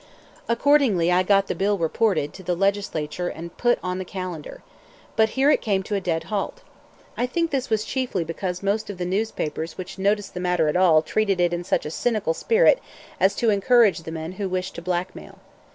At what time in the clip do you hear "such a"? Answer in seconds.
11.63-11.91